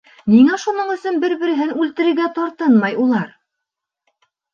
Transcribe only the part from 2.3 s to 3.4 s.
тартынмай улар?